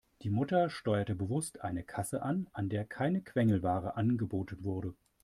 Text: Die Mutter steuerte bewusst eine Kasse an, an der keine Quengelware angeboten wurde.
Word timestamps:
Die 0.23 0.31
Mutter 0.31 0.71
steuerte 0.71 1.13
bewusst 1.13 1.61
eine 1.61 1.83
Kasse 1.83 2.23
an, 2.23 2.47
an 2.53 2.69
der 2.69 2.85
keine 2.85 3.21
Quengelware 3.21 3.97
angeboten 3.97 4.63
wurde. 4.63 4.95